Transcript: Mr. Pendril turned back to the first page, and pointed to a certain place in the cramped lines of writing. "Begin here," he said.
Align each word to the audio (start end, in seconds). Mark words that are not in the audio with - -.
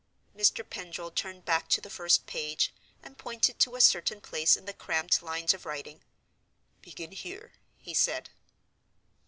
Mr. 0.35 0.67
Pendril 0.67 1.11
turned 1.11 1.45
back 1.45 1.67
to 1.67 1.79
the 1.79 1.87
first 1.87 2.25
page, 2.25 2.73
and 3.03 3.19
pointed 3.19 3.59
to 3.59 3.75
a 3.75 3.81
certain 3.81 4.19
place 4.19 4.57
in 4.57 4.65
the 4.65 4.73
cramped 4.73 5.21
lines 5.21 5.53
of 5.53 5.63
writing. 5.63 6.01
"Begin 6.81 7.11
here," 7.11 7.53
he 7.77 7.93
said. 7.93 8.31